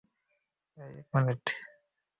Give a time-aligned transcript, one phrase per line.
[0.77, 1.43] এই, এক মিনিট।